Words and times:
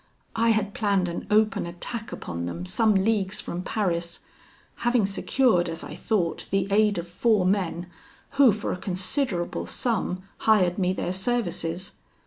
I 0.35 0.49
had 0.49 0.73
planned 0.73 1.07
an 1.09 1.27
open 1.29 1.67
attack 1.67 2.11
upon 2.11 2.47
them 2.47 2.65
some 2.65 2.95
leagues 2.95 3.39
from 3.39 3.61
Paris; 3.61 4.21
having 4.77 5.05
secured, 5.05 5.69
as 5.69 5.83
I 5.83 5.93
thought, 5.93 6.47
the 6.49 6.67
aid 6.71 6.97
of 6.97 7.07
four 7.07 7.45
men, 7.45 7.85
who 8.31 8.51
for 8.51 8.71
a 8.73 8.77
considerable 8.77 9.67
sum 9.67 10.23
hired 10.39 10.79
me 10.79 10.91
their 10.91 11.13
services. 11.13 11.91